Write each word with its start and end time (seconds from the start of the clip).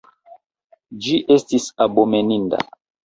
Ĝi 1.07 1.19
estis 1.35 1.67
abomeninda. 1.87 2.67